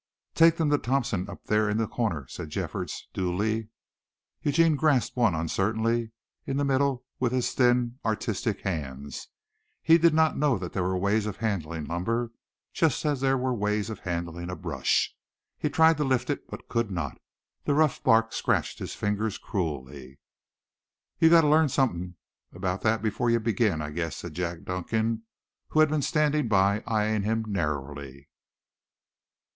"Take 0.33 0.59
'em 0.59 0.71
to 0.71 0.79
Thompson 0.79 1.29
up 1.29 1.45
there 1.45 1.69
in 1.69 1.77
the 1.77 1.87
corner," 1.87 2.27
said 2.27 2.49
Jeffords 2.49 3.07
dully. 3.13 3.69
Eugene 4.41 4.75
grasped 4.75 5.15
one 5.15 5.35
uncertainly 5.35 6.09
in 6.47 6.57
the 6.57 6.65
middle 6.65 7.05
with 7.19 7.31
his 7.31 7.53
thin, 7.53 7.99
artistic 8.03 8.61
hands. 8.61 9.27
He 9.83 9.99
did 9.99 10.15
not 10.15 10.39
know 10.39 10.57
that 10.57 10.73
there 10.73 10.81
were 10.81 10.97
ways 10.97 11.27
of 11.27 11.37
handling 11.37 11.85
lumber 11.85 12.31
just 12.73 13.05
as 13.05 13.21
there 13.21 13.37
were 13.37 13.53
ways 13.53 13.91
of 13.91 13.99
handling 13.99 14.49
a 14.49 14.55
brush. 14.55 15.15
He 15.59 15.69
tried 15.69 15.97
to 15.97 16.03
lift 16.03 16.31
it 16.31 16.47
but 16.49 16.67
could 16.67 16.89
not. 16.89 17.19
The 17.65 17.75
rough 17.75 18.01
bark 18.01 18.33
scratched 18.33 18.79
his 18.79 18.95
fingers 18.95 19.37
cruelly. 19.37 20.17
"Yah 21.19 21.29
gotta 21.29 21.47
learn 21.47 21.69
somepin 21.69 22.15
about 22.53 22.81
that 22.81 23.03
before 23.03 23.29
yuh 23.29 23.39
begin, 23.39 23.83
I 23.83 23.91
guess," 23.91 24.15
said 24.15 24.33
Jack 24.33 24.63
Duncan, 24.63 25.25
who 25.67 25.79
had 25.79 25.89
been 25.89 26.01
standing 26.01 26.47
by 26.47 26.83
eyeing 26.87 27.21
him 27.21 27.45
narrowly. 27.47 28.29